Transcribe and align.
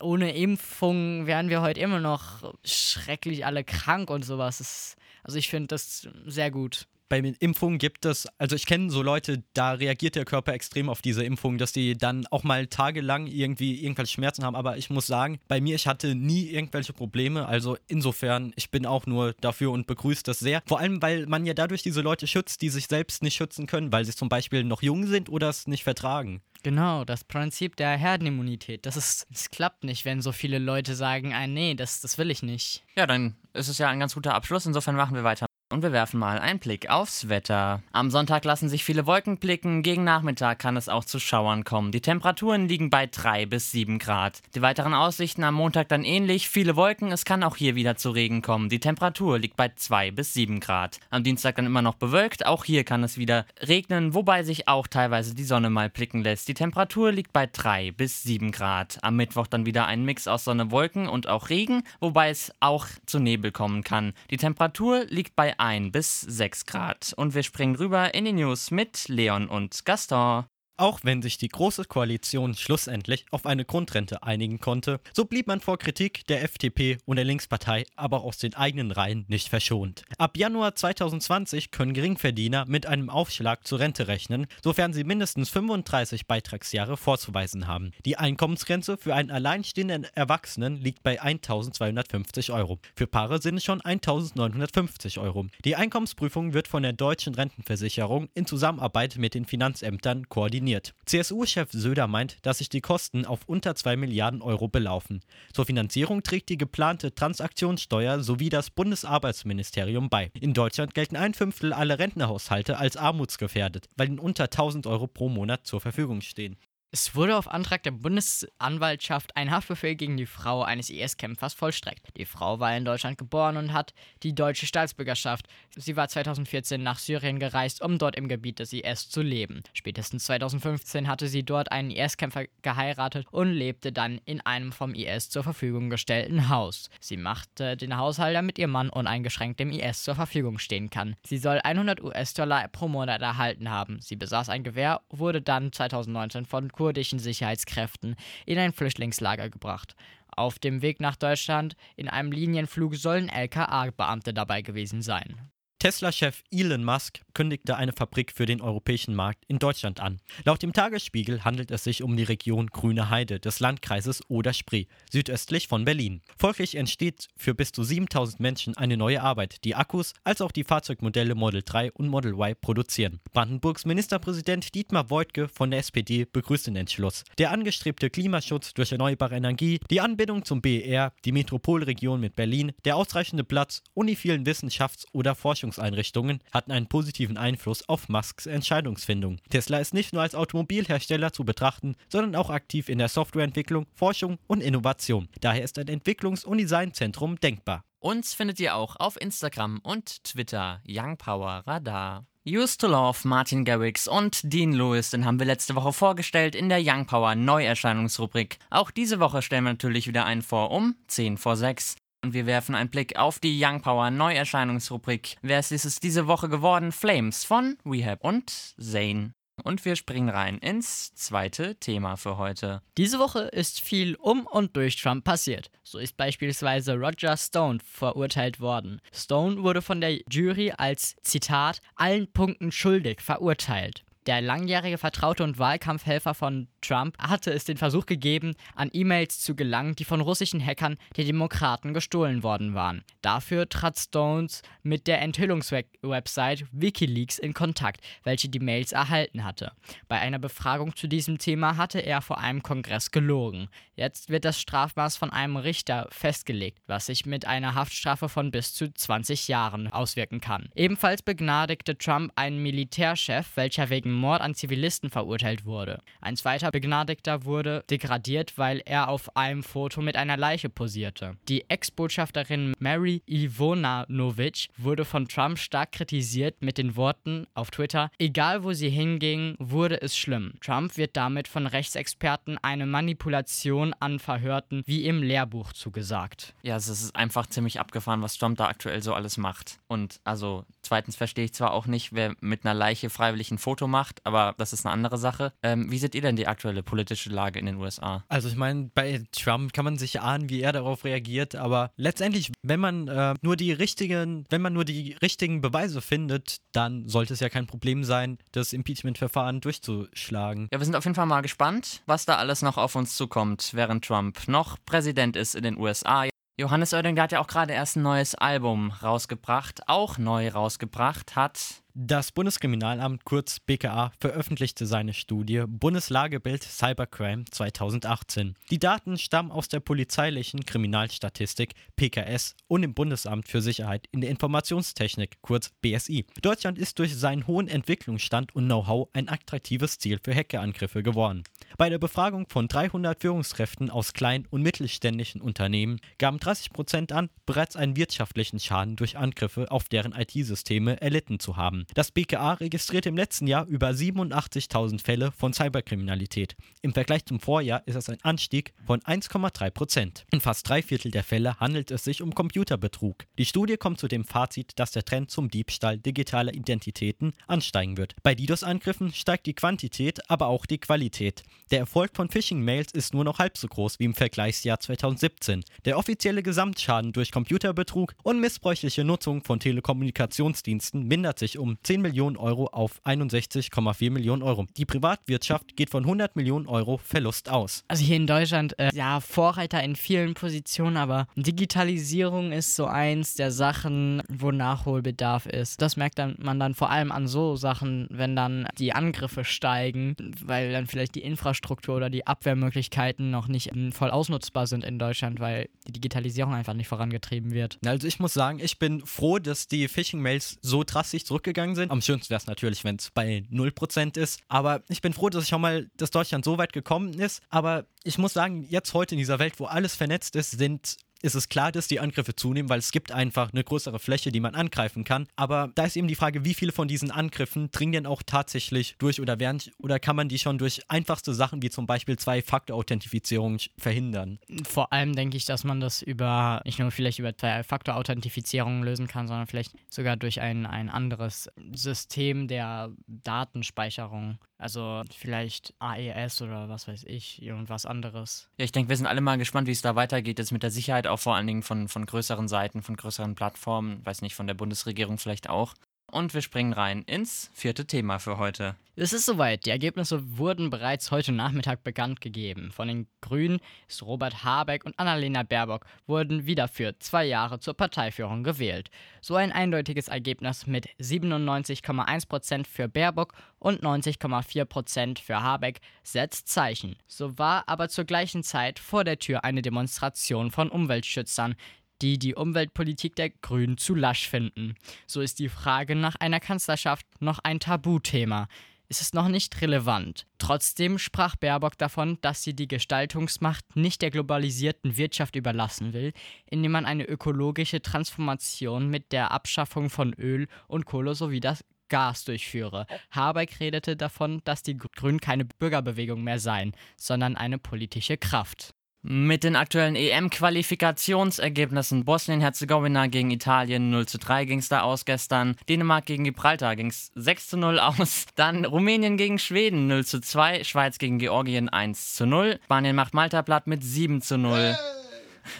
Ohne 0.00 0.34
Impfung 0.34 1.26
wären 1.26 1.50
wir 1.50 1.60
heute 1.60 1.80
immer 1.80 2.00
noch 2.00 2.54
schrecklich 2.64 3.44
alle 3.44 3.64
krank 3.64 4.08
und 4.08 4.24
sowas. 4.24 4.58
Das, 4.58 4.96
also 5.22 5.38
ich 5.38 5.48
finde 5.48 5.68
das 5.68 6.08
sehr 6.26 6.50
gut 6.50 6.86
bei 7.08 7.20
den 7.20 7.34
Impfungen 7.34 7.78
gibt 7.78 8.04
es, 8.04 8.26
also 8.38 8.56
ich 8.56 8.66
kenne 8.66 8.90
so 8.90 9.02
Leute, 9.02 9.42
da 9.52 9.72
reagiert 9.72 10.16
der 10.16 10.24
Körper 10.24 10.52
extrem 10.52 10.88
auf 10.88 11.02
diese 11.02 11.24
Impfung, 11.24 11.58
dass 11.58 11.72
die 11.72 11.96
dann 11.96 12.26
auch 12.30 12.42
mal 12.42 12.66
tagelang 12.66 13.26
irgendwie 13.26 13.82
irgendwelche 13.82 14.14
Schmerzen 14.14 14.44
haben. 14.44 14.56
Aber 14.56 14.76
ich 14.76 14.90
muss 14.90 15.06
sagen, 15.06 15.38
bei 15.48 15.60
mir, 15.60 15.76
ich 15.76 15.86
hatte 15.86 16.14
nie 16.14 16.50
irgendwelche 16.50 16.92
Probleme. 16.92 17.46
Also 17.46 17.76
insofern, 17.86 18.52
ich 18.56 18.70
bin 18.70 18.86
auch 18.86 19.06
nur 19.06 19.34
dafür 19.40 19.70
und 19.72 19.86
begrüße 19.86 20.22
das 20.24 20.38
sehr. 20.38 20.62
Vor 20.66 20.80
allem, 20.80 21.02
weil 21.02 21.26
man 21.26 21.46
ja 21.46 21.54
dadurch 21.54 21.82
diese 21.82 22.00
Leute 22.00 22.26
schützt, 22.26 22.62
die 22.62 22.68
sich 22.68 22.86
selbst 22.86 23.22
nicht 23.22 23.34
schützen 23.34 23.66
können, 23.66 23.92
weil 23.92 24.04
sie 24.04 24.14
zum 24.14 24.28
Beispiel 24.28 24.64
noch 24.64 24.82
jung 24.82 25.06
sind 25.06 25.28
oder 25.28 25.48
es 25.50 25.66
nicht 25.66 25.84
vertragen. 25.84 26.40
Genau, 26.62 27.04
das 27.04 27.24
Prinzip 27.24 27.76
der 27.76 27.90
Herdenimmunität. 27.90 28.86
Das 28.86 28.96
ist, 28.96 29.26
es 29.30 29.50
klappt 29.50 29.84
nicht, 29.84 30.06
wenn 30.06 30.22
so 30.22 30.32
viele 30.32 30.58
Leute 30.58 30.94
sagen, 30.94 31.34
ah, 31.34 31.46
nee, 31.46 31.74
das, 31.74 32.00
das 32.00 32.16
will 32.16 32.30
ich 32.30 32.42
nicht. 32.42 32.82
Ja, 32.96 33.06
dann 33.06 33.36
ist 33.52 33.68
es 33.68 33.76
ja 33.76 33.90
ein 33.90 34.00
ganz 34.00 34.14
guter 34.14 34.34
Abschluss. 34.34 34.64
Insofern 34.64 34.96
machen 34.96 35.14
wir 35.14 35.24
weiter. 35.24 35.46
Und 35.74 35.82
wir 35.82 35.90
werfen 35.90 36.20
mal 36.20 36.38
einen 36.38 36.60
Blick 36.60 36.88
aufs 36.88 37.28
Wetter. 37.28 37.82
Am 37.90 38.08
Sonntag 38.08 38.44
lassen 38.44 38.68
sich 38.68 38.84
viele 38.84 39.06
Wolken 39.06 39.38
blicken, 39.38 39.82
gegen 39.82 40.04
Nachmittag 40.04 40.60
kann 40.60 40.76
es 40.76 40.88
auch 40.88 41.04
zu 41.04 41.18
Schauern 41.18 41.64
kommen. 41.64 41.90
Die 41.90 42.00
Temperaturen 42.00 42.68
liegen 42.68 42.90
bei 42.90 43.08
3 43.08 43.46
bis 43.46 43.72
7 43.72 43.98
Grad. 43.98 44.40
Die 44.54 44.62
weiteren 44.62 44.94
Aussichten 44.94 45.42
am 45.42 45.54
Montag 45.54 45.88
dann 45.88 46.04
ähnlich, 46.04 46.48
viele 46.48 46.76
Wolken, 46.76 47.10
es 47.10 47.24
kann 47.24 47.42
auch 47.42 47.56
hier 47.56 47.74
wieder 47.74 47.96
zu 47.96 48.10
Regen 48.10 48.40
kommen. 48.40 48.68
Die 48.68 48.78
Temperatur 48.78 49.40
liegt 49.40 49.56
bei 49.56 49.72
2 49.74 50.12
bis 50.12 50.32
7 50.32 50.60
Grad. 50.60 51.00
Am 51.10 51.24
Dienstag 51.24 51.56
dann 51.56 51.66
immer 51.66 51.82
noch 51.82 51.96
bewölkt, 51.96 52.46
auch 52.46 52.64
hier 52.64 52.84
kann 52.84 53.02
es 53.02 53.18
wieder 53.18 53.44
regnen, 53.60 54.14
wobei 54.14 54.44
sich 54.44 54.68
auch 54.68 54.86
teilweise 54.86 55.34
die 55.34 55.42
Sonne 55.42 55.70
mal 55.70 55.90
blicken 55.90 56.22
lässt. 56.22 56.46
Die 56.46 56.54
Temperatur 56.54 57.10
liegt 57.10 57.32
bei 57.32 57.48
3 57.52 57.90
bis 57.90 58.22
7 58.22 58.52
Grad. 58.52 58.98
Am 59.02 59.16
Mittwoch 59.16 59.48
dann 59.48 59.66
wieder 59.66 59.86
ein 59.86 60.04
Mix 60.04 60.28
aus 60.28 60.44
Sonne, 60.44 60.70
Wolken 60.70 61.08
und 61.08 61.28
auch 61.28 61.48
Regen, 61.48 61.82
wobei 61.98 62.30
es 62.30 62.52
auch 62.60 62.86
zu 63.06 63.18
Nebel 63.18 63.50
kommen 63.50 63.82
kann. 63.82 64.12
Die 64.30 64.36
Temperatur 64.36 65.04
liegt 65.06 65.34
bei 65.34 65.58
1 65.64 65.92
bis 65.92 66.20
6 66.20 66.66
Grad. 66.66 67.14
Und 67.16 67.34
wir 67.34 67.42
springen 67.42 67.76
rüber 67.76 68.14
in 68.14 68.26
die 68.26 68.32
News 68.32 68.70
mit 68.70 69.08
Leon 69.08 69.48
und 69.48 69.84
Gaston. 69.86 70.44
Auch 70.76 71.00
wenn 71.04 71.22
sich 71.22 71.38
die 71.38 71.48
Große 71.48 71.84
Koalition 71.84 72.54
schlussendlich 72.54 73.26
auf 73.30 73.46
eine 73.46 73.64
Grundrente 73.64 74.24
einigen 74.24 74.58
konnte, 74.58 74.98
so 75.12 75.24
blieb 75.24 75.46
man 75.46 75.60
vor 75.60 75.78
Kritik 75.78 76.26
der 76.26 76.42
FDP 76.42 76.98
und 77.04 77.14
der 77.14 77.24
Linkspartei 77.24 77.86
aber 77.94 78.24
aus 78.24 78.38
den 78.38 78.54
eigenen 78.54 78.90
Reihen 78.90 79.24
nicht 79.28 79.48
verschont. 79.48 80.04
Ab 80.18 80.36
Januar 80.36 80.74
2020 80.74 81.70
können 81.70 81.94
Geringverdiener 81.94 82.64
mit 82.66 82.86
einem 82.86 83.08
Aufschlag 83.08 83.64
zur 83.64 83.78
Rente 83.78 84.08
rechnen, 84.08 84.48
sofern 84.64 84.92
sie 84.92 85.04
mindestens 85.04 85.48
35 85.50 86.26
Beitragsjahre 86.26 86.96
vorzuweisen 86.96 87.68
haben. 87.68 87.92
Die 88.04 88.16
Einkommensgrenze 88.16 88.96
für 88.96 89.14
einen 89.14 89.30
alleinstehenden 89.30 90.08
Erwachsenen 90.14 90.74
liegt 90.78 91.04
bei 91.04 91.22
1250 91.22 92.50
Euro. 92.50 92.80
Für 92.96 93.06
Paare 93.06 93.40
sind 93.40 93.58
es 93.58 93.64
schon 93.64 93.80
1950 93.80 95.20
Euro. 95.20 95.46
Die 95.64 95.76
Einkommensprüfung 95.76 96.52
wird 96.52 96.66
von 96.66 96.82
der 96.82 96.94
deutschen 96.94 97.36
Rentenversicherung 97.36 98.28
in 98.34 98.46
Zusammenarbeit 98.46 99.18
mit 99.18 99.34
den 99.34 99.44
Finanzämtern 99.44 100.28
koordiniert 100.28 100.63
koordiniert. 100.64 100.94
CSU-Chef 101.06 101.70
Söder 101.72 102.06
meint, 102.06 102.38
dass 102.42 102.58
sich 102.58 102.68
die 102.68 102.80
Kosten 102.80 103.24
auf 103.26 103.40
unter 103.46 103.74
2 103.74 103.96
Milliarden 103.96 104.42
Euro 104.42 104.68
belaufen. 104.68 105.20
Zur 105.52 105.66
Finanzierung 105.66 106.22
trägt 106.22 106.48
die 106.48 106.58
geplante 106.58 107.14
Transaktionssteuer 107.14 108.20
sowie 108.22 108.48
das 108.48 108.70
Bundesarbeitsministerium 108.70 110.08
bei. 110.08 110.30
In 110.40 110.54
Deutschland 110.54 110.94
gelten 110.94 111.16
ein 111.16 111.34
Fünftel 111.34 111.72
aller 111.72 111.98
Rentnerhaushalte 111.98 112.78
als 112.78 112.96
armutsgefährdet, 112.96 113.88
weil 113.96 114.08
ihnen 114.08 114.18
unter 114.18 114.44
1000 114.44 114.86
Euro 114.86 115.06
pro 115.06 115.28
Monat 115.28 115.66
zur 115.66 115.80
Verfügung 115.80 116.20
stehen. 116.20 116.56
Es 116.94 117.16
wurde 117.16 117.36
auf 117.36 117.50
Antrag 117.50 117.82
der 117.82 117.90
Bundesanwaltschaft 117.90 119.36
ein 119.36 119.50
Haftbefehl 119.50 119.96
gegen 119.96 120.16
die 120.16 120.26
Frau 120.26 120.62
eines 120.62 120.90
IS-Kämpfers 120.90 121.52
vollstreckt. 121.52 122.06
Die 122.16 122.24
Frau 122.24 122.60
war 122.60 122.76
in 122.76 122.84
Deutschland 122.84 123.18
geboren 123.18 123.56
und 123.56 123.72
hat 123.72 123.94
die 124.22 124.32
deutsche 124.32 124.66
Staatsbürgerschaft. 124.66 125.48
Sie 125.74 125.96
war 125.96 126.06
2014 126.06 126.80
nach 126.80 127.00
Syrien 127.00 127.40
gereist, 127.40 127.82
um 127.82 127.98
dort 127.98 128.14
im 128.14 128.28
Gebiet 128.28 128.60
des 128.60 128.72
IS 128.72 129.08
zu 129.08 129.22
leben. 129.22 129.64
Spätestens 129.72 130.26
2015 130.26 131.08
hatte 131.08 131.26
sie 131.26 131.42
dort 131.42 131.72
einen 131.72 131.90
IS-Kämpfer 131.90 132.44
geheiratet 132.62 133.26
und 133.32 133.50
lebte 133.50 133.90
dann 133.90 134.20
in 134.24 134.40
einem 134.42 134.70
vom 134.70 134.94
IS 134.94 135.30
zur 135.30 135.42
Verfügung 135.42 135.90
gestellten 135.90 136.48
Haus. 136.48 136.90
Sie 137.00 137.16
machte 137.16 137.76
den 137.76 137.96
Haushalt, 137.96 138.36
damit 138.36 138.56
ihr 138.56 138.68
Mann 138.68 138.88
uneingeschränkt 138.88 139.58
dem 139.58 139.72
IS 139.72 140.04
zur 140.04 140.14
Verfügung 140.14 140.60
stehen 140.60 140.90
kann. 140.90 141.16
Sie 141.26 141.38
soll 141.38 141.58
100 141.58 142.00
US-Dollar 142.04 142.68
pro 142.68 142.86
Monat 142.86 143.20
erhalten 143.20 143.68
haben. 143.68 144.00
Sie 144.00 144.14
besaß 144.14 144.48
ein 144.48 144.62
Gewehr, 144.62 145.00
wurde 145.10 145.42
dann 145.42 145.72
2019 145.72 146.44
von 146.44 146.70
Kur 146.70 146.83
kurdischen 146.84 147.18
Sicherheitskräften 147.18 148.14
in 148.44 148.58
ein 148.58 148.74
Flüchtlingslager 148.74 149.48
gebracht. 149.48 149.96
Auf 150.36 150.58
dem 150.58 150.82
Weg 150.82 151.00
nach 151.00 151.16
Deutschland 151.16 151.76
in 151.96 152.10
einem 152.10 152.30
Linienflug 152.30 152.96
sollen 152.96 153.30
LKA-Beamte 153.30 154.34
dabei 154.34 154.60
gewesen 154.60 155.00
sein. 155.00 155.53
Tesla-Chef 155.84 156.44
Elon 156.50 156.82
Musk 156.82 157.20
kündigte 157.34 157.76
eine 157.76 157.92
Fabrik 157.92 158.32
für 158.32 158.46
den 158.46 158.62
europäischen 158.62 159.14
Markt 159.14 159.44
in 159.48 159.58
Deutschland 159.58 160.00
an. 160.00 160.18
Laut 160.46 160.62
dem 160.62 160.72
Tagesspiegel 160.72 161.44
handelt 161.44 161.70
es 161.70 161.84
sich 161.84 162.02
um 162.02 162.16
die 162.16 162.22
Region 162.22 162.68
Grüne 162.68 163.10
Heide 163.10 163.38
des 163.38 163.60
Landkreises 163.60 164.22
Oder-Spree, 164.28 164.86
südöstlich 165.12 165.68
von 165.68 165.84
Berlin. 165.84 166.22
Folglich 166.38 166.76
entsteht 166.76 167.28
für 167.36 167.54
bis 167.54 167.72
zu 167.72 167.84
7000 167.84 168.40
Menschen 168.40 168.74
eine 168.78 168.96
neue 168.96 169.20
Arbeit, 169.20 169.62
die 169.64 169.74
Akkus 169.74 170.14
als 170.22 170.40
auch 170.40 170.52
die 170.52 170.64
Fahrzeugmodelle 170.64 171.34
Model 171.34 171.60
3 171.62 171.92
und 171.92 172.08
Model 172.08 172.32
Y 172.32 172.54
produzieren. 172.58 173.20
Brandenburgs 173.34 173.84
Ministerpräsident 173.84 174.74
Dietmar 174.74 175.10
Woidke 175.10 175.48
von 175.48 175.70
der 175.70 175.80
SPD 175.80 176.24
begrüßt 176.24 176.66
den 176.66 176.76
Entschluss. 176.76 177.24
Der 177.36 177.50
angestrebte 177.50 178.08
Klimaschutz 178.08 178.72
durch 178.72 178.92
erneuerbare 178.92 179.36
Energie, 179.36 179.80
die 179.90 180.00
Anbindung 180.00 180.46
zum 180.46 180.62
BER, 180.62 181.12
die 181.26 181.32
Metropolregion 181.32 182.20
mit 182.20 182.36
Berlin, 182.36 182.72
der 182.86 182.96
ausreichende 182.96 183.44
Platz 183.44 183.82
und 183.92 184.06
die 184.06 184.16
vielen 184.16 184.46
Wissenschafts- 184.46 185.04
oder 185.12 185.34
Forschungs 185.34 185.73
Forschungseinrichtungen 185.74 186.40
hatten 186.52 186.72
einen 186.72 186.86
positiven 186.86 187.36
Einfluss 187.36 187.88
auf 187.88 188.08
Musks 188.08 188.46
Entscheidungsfindung. 188.46 189.38
Tesla 189.50 189.78
ist 189.78 189.94
nicht 189.94 190.12
nur 190.12 190.22
als 190.22 190.34
Automobilhersteller 190.34 191.32
zu 191.32 191.44
betrachten, 191.44 191.96
sondern 192.08 192.36
auch 192.36 192.50
aktiv 192.50 192.88
in 192.88 192.98
der 192.98 193.08
Softwareentwicklung, 193.08 193.86
Forschung 193.94 194.38
und 194.46 194.62
Innovation. 194.62 195.28
Daher 195.40 195.64
ist 195.64 195.78
ein 195.78 195.86
Entwicklungs- 195.86 196.44
und 196.44 196.58
Designzentrum 196.58 197.40
denkbar. 197.40 197.84
Uns 197.98 198.34
findet 198.34 198.60
ihr 198.60 198.76
auch 198.76 198.96
auf 198.96 199.20
Instagram 199.20 199.80
und 199.82 200.24
Twitter 200.24 200.80
Young 200.86 201.16
Power 201.16 201.62
Radar. 201.66 202.26
Used 202.46 202.82
to 202.82 202.88
Love, 202.88 203.26
Martin 203.26 203.64
Garrix 203.64 204.06
und 204.06 204.52
Dean 204.52 204.74
Lewis, 204.74 205.08
den 205.10 205.24
haben 205.24 205.38
wir 205.38 205.46
letzte 205.46 205.74
Woche 205.74 205.94
vorgestellt 205.94 206.54
in 206.54 206.68
der 206.68 206.80
Young 206.82 207.06
Power 207.06 207.34
Neuerscheinungsrubrik. 207.34 208.58
Auch 208.68 208.90
diese 208.90 209.18
Woche 209.18 209.40
stellen 209.40 209.64
wir 209.64 209.70
natürlich 209.70 210.06
wieder 210.06 210.26
einen 210.26 210.42
vor 210.42 210.70
um 210.70 210.94
10 211.08 211.38
vor 211.38 211.56
6. 211.56 211.96
Und 212.24 212.32
wir 212.32 212.46
werfen 212.46 212.74
einen 212.74 212.88
Blick 212.88 213.16
auf 213.16 213.38
die 213.38 213.62
Young 213.62 213.82
Power 213.82 214.10
Neuerscheinungsrubrik. 214.10 215.36
Wer 215.42 215.58
ist 215.58 215.72
es 215.72 216.00
diese 216.00 216.26
Woche 216.26 216.48
geworden? 216.48 216.90
Flames 216.90 217.44
von 217.44 217.76
Rehab 217.84 218.24
und 218.24 218.50
Zane. 218.80 219.34
Und 219.62 219.84
wir 219.84 219.94
springen 219.94 220.30
rein 220.30 220.56
ins 220.56 221.14
zweite 221.14 221.76
Thema 221.76 222.16
für 222.16 222.38
heute. 222.38 222.80
Diese 222.96 223.18
Woche 223.18 223.40
ist 223.40 223.80
viel 223.80 224.14
um 224.16 224.46
und 224.46 224.74
durch 224.74 224.96
Trump 225.00 225.24
passiert. 225.24 225.70
So 225.82 225.98
ist 225.98 226.16
beispielsweise 226.16 226.94
Roger 226.94 227.36
Stone 227.36 227.78
verurteilt 227.84 228.58
worden. 228.58 229.00
Stone 229.12 229.62
wurde 229.62 229.82
von 229.82 230.00
der 230.00 230.18
Jury 230.30 230.72
als 230.76 231.16
Zitat 231.22 231.80
allen 231.94 232.32
Punkten 232.32 232.72
schuldig 232.72 233.20
verurteilt. 233.20 234.03
Der 234.26 234.40
langjährige 234.40 234.96
Vertraute 234.96 235.44
und 235.44 235.58
Wahlkampfhelfer 235.58 236.32
von 236.32 236.68
Trump 236.80 237.18
hatte 237.18 237.52
es 237.52 237.64
den 237.64 237.76
Versuch 237.76 238.06
gegeben, 238.06 238.54
an 238.74 238.88
E-Mails 238.92 239.40
zu 239.40 239.54
gelangen, 239.54 239.96
die 239.96 240.04
von 240.04 240.22
russischen 240.22 240.64
Hackern 240.64 240.96
der 241.16 241.26
Demokraten 241.26 241.92
gestohlen 241.92 242.42
worden 242.42 242.72
waren. 242.72 243.04
Dafür 243.20 243.68
trat 243.68 243.98
Stones 243.98 244.62
mit 244.82 245.06
der 245.06 245.20
Enthüllungswebsite 245.20 246.66
Wikileaks 246.72 247.38
in 247.38 247.52
Kontakt, 247.52 248.00
welche 248.22 248.48
die 248.48 248.60
Mails 248.60 248.92
erhalten 248.92 249.44
hatte. 249.44 249.72
Bei 250.08 250.18
einer 250.20 250.38
Befragung 250.38 250.96
zu 250.96 251.06
diesem 251.06 251.36
Thema 251.36 251.76
hatte 251.76 252.00
er 252.00 252.22
vor 252.22 252.38
einem 252.38 252.62
Kongress 252.62 253.10
gelogen. 253.10 253.68
Jetzt 253.94 254.30
wird 254.30 254.46
das 254.46 254.58
Strafmaß 254.58 255.16
von 255.16 255.30
einem 255.30 255.56
Richter 255.56 256.08
festgelegt, 256.10 256.78
was 256.86 257.06
sich 257.06 257.26
mit 257.26 257.46
einer 257.46 257.74
Haftstrafe 257.74 258.30
von 258.30 258.50
bis 258.50 258.72
zu 258.72 258.92
20 258.92 259.48
Jahren 259.48 259.86
auswirken 259.88 260.40
kann. 260.40 260.70
Ebenfalls 260.74 261.22
begnadigte 261.22 261.98
Trump 261.98 262.32
einen 262.36 262.62
Militärchef, 262.62 263.52
welcher 263.56 263.90
wegen 263.90 264.13
Mord 264.14 264.40
an 264.40 264.54
Zivilisten 264.54 265.10
verurteilt 265.10 265.64
wurde. 265.64 266.00
Ein 266.20 266.36
zweiter 266.36 266.70
Begnadigter 266.70 267.44
wurde 267.44 267.84
degradiert, 267.90 268.56
weil 268.56 268.82
er 268.84 269.08
auf 269.08 269.36
einem 269.36 269.62
Foto 269.62 270.00
mit 270.00 270.16
einer 270.16 270.36
Leiche 270.36 270.68
posierte. 270.68 271.36
Die 271.48 271.68
Ex-Botschafterin 271.68 272.74
Mary 272.78 273.22
Ivonanovic 273.26 274.68
wurde 274.76 275.04
von 275.04 275.28
Trump 275.28 275.58
stark 275.58 275.92
kritisiert 275.92 276.62
mit 276.62 276.78
den 276.78 276.96
Worten 276.96 277.46
auf 277.54 277.70
Twitter, 277.70 278.10
egal 278.18 278.64
wo 278.64 278.72
sie 278.72 278.90
hinging, 278.90 279.56
wurde 279.58 280.00
es 280.00 280.16
schlimm. 280.16 280.54
Trump 280.60 280.96
wird 280.96 281.16
damit 281.16 281.48
von 281.48 281.66
Rechtsexperten 281.66 282.58
eine 282.62 282.86
Manipulation 282.86 283.94
an 284.00 284.18
Verhörten 284.18 284.82
wie 284.86 285.06
im 285.06 285.22
Lehrbuch 285.22 285.72
zugesagt. 285.72 286.54
Ja, 286.62 286.76
es 286.76 286.88
ist 286.88 287.14
einfach 287.16 287.46
ziemlich 287.46 287.80
abgefahren, 287.80 288.22
was 288.22 288.38
Trump 288.38 288.58
da 288.58 288.66
aktuell 288.68 289.02
so 289.02 289.14
alles 289.14 289.36
macht. 289.36 289.78
Und 289.86 290.20
also, 290.24 290.64
zweitens 290.82 291.16
verstehe 291.16 291.44
ich 291.44 291.54
zwar 291.54 291.72
auch 291.72 291.86
nicht, 291.86 292.12
wer 292.12 292.34
mit 292.40 292.64
einer 292.64 292.74
Leiche 292.74 293.10
freiwillig 293.10 293.50
ein 293.50 293.58
Foto 293.58 293.86
macht, 293.86 294.03
aber 294.24 294.54
das 294.58 294.72
ist 294.72 294.84
eine 294.84 294.92
andere 294.92 295.18
Sache. 295.18 295.52
Ähm, 295.62 295.90
wie 295.90 295.98
seht 295.98 296.14
ihr 296.14 296.22
denn 296.22 296.36
die 296.36 296.46
aktuelle 296.46 296.82
politische 296.82 297.30
Lage 297.30 297.58
in 297.58 297.66
den 297.66 297.76
USA? 297.76 298.24
Also 298.28 298.48
ich 298.48 298.56
meine, 298.56 298.90
bei 298.94 299.22
Trump 299.32 299.72
kann 299.72 299.84
man 299.84 299.98
sich 299.98 300.20
ahnen, 300.20 300.48
wie 300.48 300.60
er 300.60 300.72
darauf 300.72 301.04
reagiert, 301.04 301.54
aber 301.54 301.90
letztendlich, 301.96 302.52
wenn 302.62 302.80
man 302.80 303.08
äh, 303.08 303.34
nur 303.42 303.56
die 303.56 303.72
richtigen, 303.72 304.44
wenn 304.50 304.62
man 304.62 304.72
nur 304.72 304.84
die 304.84 305.16
richtigen 305.22 305.60
Beweise 305.60 306.00
findet, 306.00 306.58
dann 306.72 307.08
sollte 307.08 307.34
es 307.34 307.40
ja 307.40 307.48
kein 307.48 307.66
Problem 307.66 308.04
sein, 308.04 308.38
das 308.52 308.72
Impeachment-Verfahren 308.72 309.60
durchzuschlagen. 309.60 310.68
Ja, 310.72 310.78
wir 310.78 310.84
sind 310.84 310.96
auf 310.96 311.04
jeden 311.04 311.14
Fall 311.14 311.26
mal 311.26 311.42
gespannt, 311.42 312.02
was 312.06 312.26
da 312.26 312.36
alles 312.36 312.62
noch 312.62 312.76
auf 312.76 312.96
uns 312.96 313.16
zukommt, 313.16 313.70
während 313.74 314.04
Trump 314.04 314.48
noch 314.48 314.76
Präsident 314.84 315.36
ist 315.36 315.54
in 315.54 315.62
den 315.62 315.78
USA. 315.78 316.28
Johannes 316.56 316.94
Oerding 316.94 317.18
hat 317.18 317.32
ja 317.32 317.40
auch 317.40 317.48
gerade 317.48 317.72
erst 317.72 317.96
ein 317.96 318.02
neues 318.02 318.36
Album 318.36 318.92
rausgebracht, 318.92 319.88
auch 319.88 320.18
neu 320.18 320.48
rausgebracht 320.48 321.34
hat 321.34 321.83
das 321.96 322.32
Bundeskriminalamt 322.32 323.24
kurz 323.24 323.60
BKA 323.60 324.12
veröffentlichte 324.18 324.84
seine 324.84 325.14
Studie 325.14 325.62
Bundeslagebild 325.66 326.64
Cybercrime 326.64 327.44
2018. 327.44 328.56
Die 328.72 328.80
Daten 328.80 329.16
stammen 329.16 329.52
aus 329.52 329.68
der 329.68 329.78
polizeilichen 329.78 330.66
Kriminalstatistik 330.66 331.74
PKS 331.94 332.56
und 332.66 332.82
dem 332.82 332.94
Bundesamt 332.94 333.46
für 333.46 333.62
Sicherheit 333.62 334.08
in 334.10 334.22
der 334.22 334.30
Informationstechnik 334.30 335.40
kurz 335.40 335.70
BSI. 335.82 336.26
Deutschland 336.42 336.78
ist 336.78 336.98
durch 336.98 337.16
seinen 337.16 337.46
hohen 337.46 337.68
Entwicklungsstand 337.68 338.56
und 338.56 338.64
Know-how 338.64 339.08
ein 339.12 339.28
attraktives 339.28 339.98
Ziel 339.98 340.18
für 340.22 340.34
Hackerangriffe 340.34 341.04
geworden. 341.04 341.44
Bei 341.78 341.90
der 341.90 341.98
Befragung 341.98 342.48
von 342.48 342.66
300 342.66 343.20
Führungskräften 343.20 343.88
aus 343.88 344.14
kleinen 344.14 344.46
und 344.50 344.62
mittelständischen 344.62 345.40
Unternehmen 345.40 346.00
gaben 346.18 346.38
30 346.38 346.72
Prozent 346.72 347.12
an, 347.12 347.30
bereits 347.46 347.76
einen 347.76 347.96
wirtschaftlichen 347.96 348.58
Schaden 348.58 348.96
durch 348.96 349.16
Angriffe 349.16 349.70
auf 349.70 349.88
deren 349.88 350.12
IT-Systeme 350.12 351.00
erlitten 351.00 351.38
zu 351.38 351.56
haben. 351.56 351.83
Das 351.92 352.10
BKA 352.10 352.54
registrierte 352.54 353.10
im 353.10 353.16
letzten 353.16 353.46
Jahr 353.46 353.66
über 353.66 353.90
87.000 353.90 355.02
Fälle 355.02 355.32
von 355.32 355.52
Cyberkriminalität. 355.52 356.56
Im 356.82 356.94
Vergleich 356.94 357.24
zum 357.26 357.40
Vorjahr 357.40 357.82
ist 357.86 357.94
das 357.94 358.08
ein 358.08 358.18
Anstieg 358.22 358.72
von 358.86 359.00
1,3 359.00 359.70
Prozent. 359.70 360.24
In 360.30 360.40
fast 360.40 360.68
drei 360.68 360.82
Viertel 360.82 361.10
der 361.10 361.24
Fälle 361.24 361.58
handelt 361.60 361.90
es 361.90 362.04
sich 362.04 362.22
um 362.22 362.34
Computerbetrug. 362.34 363.26
Die 363.38 363.44
Studie 363.44 363.76
kommt 363.76 364.00
zu 364.00 364.08
dem 364.08 364.24
Fazit, 364.24 364.72
dass 364.76 364.92
der 364.92 365.04
Trend 365.04 365.30
zum 365.30 365.50
Diebstahl 365.50 365.98
digitaler 365.98 366.54
Identitäten 366.54 367.32
ansteigen 367.46 367.96
wird. 367.96 368.16
Bei 368.22 368.34
DDoS-Angriffen 368.34 369.12
steigt 369.12 369.46
die 369.46 369.54
Quantität, 369.54 370.30
aber 370.30 370.46
auch 370.46 370.66
die 370.66 370.78
Qualität. 370.78 371.42
Der 371.70 371.80
Erfolg 371.80 372.12
von 372.14 372.28
Phishing-Mails 372.28 372.92
ist 372.92 373.14
nur 373.14 373.24
noch 373.24 373.38
halb 373.38 373.58
so 373.58 373.68
groß 373.68 373.98
wie 373.98 374.04
im 374.04 374.14
Vergleichsjahr 374.14 374.80
2017. 374.80 375.64
Der 375.84 375.98
offizielle 375.98 376.42
Gesamtschaden 376.42 377.12
durch 377.12 377.32
Computerbetrug 377.32 378.14
und 378.22 378.40
missbräuchliche 378.40 379.04
Nutzung 379.04 379.42
von 379.42 379.60
Telekommunikationsdiensten 379.60 381.04
mindert 381.06 381.38
sich 381.38 381.58
um 381.58 381.73
10 381.82 382.00
Millionen 382.00 382.36
Euro 382.36 382.66
auf 382.66 383.00
61,4 383.04 384.10
Millionen 384.10 384.42
Euro. 384.42 384.66
Die 384.76 384.84
Privatwirtschaft 384.84 385.76
geht 385.76 385.90
von 385.90 386.04
100 386.04 386.36
Millionen 386.36 386.66
Euro 386.66 386.98
Verlust 386.98 387.48
aus. 387.48 387.84
Also 387.88 388.04
hier 388.04 388.16
in 388.16 388.26
Deutschland, 388.26 388.78
äh, 388.78 388.90
ja, 388.94 389.20
Vorreiter 389.20 389.82
in 389.82 389.96
vielen 389.96 390.34
Positionen, 390.34 390.96
aber 390.96 391.26
Digitalisierung 391.36 392.52
ist 392.52 392.76
so 392.76 392.86
eins 392.86 393.34
der 393.34 393.50
Sachen, 393.50 394.22
wo 394.28 394.50
Nachholbedarf 394.50 395.46
ist. 395.46 395.80
Das 395.80 395.96
merkt 395.96 396.18
dann, 396.18 396.36
man 396.38 396.60
dann 396.60 396.74
vor 396.74 396.90
allem 396.90 397.10
an 397.10 397.26
so 397.26 397.56
Sachen, 397.56 398.06
wenn 398.10 398.36
dann 398.36 398.68
die 398.78 398.92
Angriffe 398.92 399.44
steigen, 399.44 400.16
weil 400.44 400.72
dann 400.72 400.86
vielleicht 400.86 401.14
die 401.14 401.22
Infrastruktur 401.22 401.96
oder 401.96 402.10
die 402.10 402.26
Abwehrmöglichkeiten 402.26 403.30
noch 403.30 403.48
nicht 403.48 403.74
ähm, 403.74 403.92
voll 403.92 404.10
ausnutzbar 404.10 404.66
sind 404.66 404.84
in 404.84 404.98
Deutschland, 404.98 405.40
weil 405.40 405.68
die 405.86 405.92
Digitalisierung 405.92 406.54
einfach 406.54 406.74
nicht 406.74 406.88
vorangetrieben 406.88 407.52
wird. 407.52 407.78
Also 407.84 408.06
ich 408.06 408.20
muss 408.20 408.34
sagen, 408.34 408.58
ich 408.60 408.78
bin 408.78 409.04
froh, 409.06 409.38
dass 409.38 409.68
die 409.68 409.88
Phishing-Mails 409.88 410.58
so 410.60 410.84
drastisch 410.84 411.24
zurückgegangen 411.24 411.63
gegangen 411.64 411.76
sind. 411.76 411.90
Am 411.90 412.02
schönsten 412.02 412.30
wäre 412.30 412.38
es 412.38 412.46
natürlich, 412.46 412.84
wenn 412.84 412.96
es 412.96 413.10
bei 413.10 413.44
0% 413.50 414.18
ist. 414.18 414.40
Aber 414.48 414.82
ich 414.88 415.02
bin 415.02 415.12
froh, 415.12 415.28
dass 415.28 415.44
ich 415.44 415.48
schon 415.48 415.60
mal, 415.60 415.90
dass 415.96 416.10
Deutschland 416.10 416.44
so 416.44 416.58
weit 416.58 416.72
gekommen 416.72 417.14
ist. 417.14 417.42
Aber 417.50 417.86
ich 418.04 418.18
muss 418.18 418.32
sagen, 418.32 418.66
jetzt 418.68 418.94
heute 418.94 419.14
in 419.14 419.18
dieser 419.18 419.38
Welt, 419.38 419.58
wo 419.58 419.66
alles 419.66 419.94
vernetzt 419.94 420.36
ist, 420.36 420.52
sind 420.52 420.96
ist 421.24 421.34
es 421.34 421.48
klar, 421.48 421.72
dass 421.72 421.88
die 421.88 422.00
Angriffe 422.00 422.36
zunehmen, 422.36 422.68
weil 422.68 422.78
es 422.78 422.92
gibt 422.92 423.10
einfach 423.10 423.50
eine 423.50 423.64
größere 423.64 423.98
Fläche, 423.98 424.30
die 424.30 424.40
man 424.40 424.54
angreifen 424.54 425.04
kann. 425.04 425.26
Aber 425.36 425.70
da 425.74 425.86
ist 425.86 425.96
eben 425.96 426.06
die 426.06 426.14
Frage, 426.14 426.44
wie 426.44 426.52
viele 426.52 426.70
von 426.70 426.86
diesen 426.86 427.10
Angriffen 427.10 427.70
dringen 427.70 427.92
denn 427.92 428.06
auch 428.06 428.22
tatsächlich 428.22 428.96
durch 428.98 429.20
oder 429.20 429.40
werden 429.40 429.62
oder 429.78 429.98
kann 429.98 430.16
man 430.16 430.28
die 430.28 430.38
schon 430.38 430.58
durch 430.58 430.82
einfachste 430.88 431.32
Sachen 431.32 431.62
wie 431.62 431.70
zum 431.70 431.86
Beispiel 431.86 432.18
Zwei-Faktor-Authentifizierung 432.18 433.58
verhindern? 433.78 434.38
Vor 434.68 434.92
allem 434.92 435.14
denke 435.14 435.38
ich, 435.38 435.46
dass 435.46 435.64
man 435.64 435.80
das 435.80 436.02
über 436.02 436.60
nicht 436.66 436.78
nur 436.78 436.90
vielleicht 436.90 437.18
über 437.18 437.34
Zwei-Faktor-Authentifizierung 437.34 438.82
lösen 438.82 439.08
kann, 439.08 439.26
sondern 439.26 439.46
vielleicht 439.46 439.72
sogar 439.88 440.16
durch 440.16 440.42
ein, 440.42 440.66
ein 440.66 440.90
anderes 440.90 441.50
System 441.72 442.48
der 442.48 442.90
Datenspeicherung. 443.06 444.38
Also 444.56 445.02
vielleicht 445.10 445.74
AES 445.80 446.40
oder 446.42 446.68
was 446.68 446.86
weiß 446.86 447.04
ich, 447.04 447.42
irgendwas 447.42 447.86
anderes. 447.86 448.48
Ja, 448.56 448.64
ich 448.64 448.72
denke, 448.72 448.88
wir 448.88 448.96
sind 448.96 449.06
alle 449.06 449.20
mal 449.20 449.36
gespannt, 449.36 449.66
wie 449.66 449.72
es 449.72 449.82
da 449.82 449.96
weitergeht. 449.96 450.38
Jetzt 450.38 450.52
mit 450.52 450.62
der 450.62 450.70
Sicherheit 450.70 451.06
auch 451.06 451.18
vor 451.18 451.34
allen 451.34 451.46
Dingen 451.46 451.62
von, 451.62 451.88
von 451.88 452.06
größeren 452.06 452.46
Seiten, 452.48 452.82
von 452.82 452.96
größeren 452.96 453.34
Plattformen, 453.34 454.04
weiß 454.06 454.22
nicht, 454.22 454.34
von 454.34 454.46
der 454.46 454.54
Bundesregierung 454.54 455.18
vielleicht 455.18 455.50
auch. 455.50 455.74
Und 456.14 456.32
wir 456.32 456.42
springen 456.42 456.72
rein 456.72 457.02
ins 457.02 457.50
vierte 457.54 457.86
Thema 457.88 458.20
für 458.20 458.38
heute. 458.38 458.76
Es 458.94 459.12
ist 459.12 459.26
soweit. 459.26 459.66
Die 459.66 459.70
Ergebnisse 459.70 460.38
wurden 460.38 460.70
bereits 460.70 461.10
heute 461.10 461.32
Nachmittag 461.32 461.82
bekannt 461.82 462.20
gegeben. 462.20 462.70
Von 462.70 462.86
den 462.86 463.08
Grünen 463.20 463.58
ist 463.88 464.00
Robert 464.04 464.44
Habeck 464.44 464.84
und 464.84 464.96
Annalena 464.96 465.42
Baerbock 465.42 465.86
wurden 466.06 466.46
wieder 466.46 466.68
für 466.68 466.96
zwei 467.00 467.24
Jahre 467.24 467.58
zur 467.58 467.74
Parteiführung 467.74 468.44
gewählt. 468.44 468.90
So 469.20 469.34
ein 469.34 469.50
eindeutiges 469.50 470.06
Ergebnis 470.06 470.68
mit 470.68 470.86
97,1% 471.00 472.68
für 472.68 472.86
Baerbock 472.86 473.32
und 473.58 473.82
90,4% 473.82 475.20
für 475.20 475.42
Habeck 475.42 475.80
setzt 476.04 476.46
Zeichen. 476.46 476.94
So 477.08 477.36
war 477.38 477.64
aber 477.68 477.88
zur 477.88 478.04
gleichen 478.04 478.44
Zeit 478.44 478.78
vor 478.78 479.02
der 479.02 479.18
Tür 479.18 479.42
eine 479.42 479.62
Demonstration 479.62 480.52
von 480.52 480.68
Umweltschützern, 480.68 481.56
die 482.04 482.18
die 482.18 482.34
Umweltpolitik 482.34 483.16
der 483.16 483.30
Grünen 483.30 483.78
zu 483.78 483.94
lasch 483.94 484.28
finden. 484.28 484.74
So 485.06 485.22
ist 485.22 485.38
die 485.38 485.48
Frage 485.48 485.94
nach 485.96 486.16
einer 486.16 486.38
Kanzlerschaft 486.38 487.06
noch 487.20 487.38
ein 487.38 487.60
Tabuthema. 487.60 488.46
Es 488.90 489.00
ist 489.00 489.14
noch 489.14 489.28
nicht 489.28 489.62
relevant. 489.62 490.26
Trotzdem 490.36 490.98
sprach 490.98 491.34
Baerbock 491.36 491.78
davon, 491.78 492.18
dass 492.20 492.42
sie 492.42 492.54
die 492.54 492.68
Gestaltungsmacht 492.68 493.74
nicht 493.74 494.02
der 494.02 494.10
globalisierten 494.10 494.98
Wirtschaft 494.98 495.34
überlassen 495.34 495.94
will, 495.94 496.12
indem 496.44 496.72
man 496.72 496.84
eine 496.84 497.06
ökologische 497.06 497.80
Transformation 497.80 498.90
mit 498.90 499.10
der 499.10 499.30
Abschaffung 499.30 499.88
von 499.88 500.12
Öl 500.12 500.46
und 500.68 500.84
Kohle 500.84 501.14
sowie 501.14 501.40
das 501.40 501.64
Gas 501.88 502.24
durchführe. 502.24 502.86
Habeck 503.12 503.60
redete 503.60 503.96
davon, 503.96 504.42
dass 504.44 504.62
die 504.62 504.76
Grünen 504.76 505.22
keine 505.22 505.46
Bürgerbewegung 505.46 506.22
mehr 506.22 506.38
seien, 506.38 506.72
sondern 506.98 507.34
eine 507.34 507.56
politische 507.56 508.18
Kraft. 508.18 508.74
Mit 509.06 509.44
den 509.44 509.54
aktuellen 509.54 509.96
EM-Qualifikationsergebnissen 509.96 512.06
Bosnien-Herzegowina 512.06 513.08
gegen 513.08 513.30
Italien 513.30 513.90
0 513.90 514.06
zu 514.06 514.16
3 514.16 514.46
ging 514.46 514.60
es 514.60 514.70
da 514.70 514.80
aus 514.80 515.04
gestern. 515.04 515.56
Dänemark 515.68 516.06
gegen 516.06 516.24
Gibraltar 516.24 516.74
ging 516.74 516.86
es 516.86 517.12
6 517.14 517.48
zu 517.48 517.58
0 517.58 517.80
aus. 517.80 518.24
Dann 518.34 518.64
Rumänien 518.64 519.18
gegen 519.18 519.38
Schweden 519.38 519.88
0 519.88 520.06
zu 520.06 520.22
2. 520.22 520.64
Schweiz 520.64 520.96
gegen 520.96 521.18
Georgien 521.18 521.68
1 521.68 522.14
zu 522.14 522.24
0. 522.24 522.58
Spanien 522.64 522.96
macht 522.96 523.12
Malta 523.12 523.42
platt 523.42 523.66
mit 523.66 523.84
7 523.84 524.22
zu 524.22 524.38
0. 524.38 524.74